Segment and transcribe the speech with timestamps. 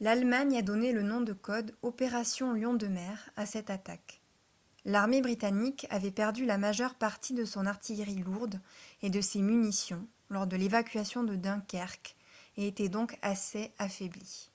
[0.00, 4.20] l’allemagne a donné le nom de code «opération lion de mer» à cette attaque.
[4.84, 8.60] l’armée britannique avait perdu la majeure partie de son artillerie lourde
[9.00, 12.16] et de ses munitions lors de l’évacuation de dunkerque
[12.58, 14.50] et était donc assez affaiblie